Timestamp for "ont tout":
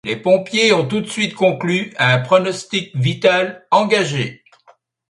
0.73-1.01